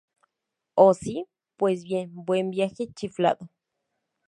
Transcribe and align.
¿Oh, 0.73 0.95
si? 0.95 1.27
Pues 1.57 1.83
bien, 1.83 2.09
buen 2.15 2.49
viaje, 2.49 2.87
chiflado. 2.95 3.51